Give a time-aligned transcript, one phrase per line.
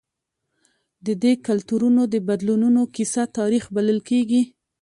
[1.05, 4.41] د دې کلتورونو د بدلونونو کیسه تاریخ بلل کېږي.